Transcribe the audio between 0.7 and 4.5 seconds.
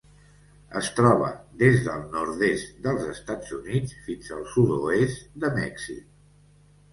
Es troba des del nord-est dels Estats Units fins al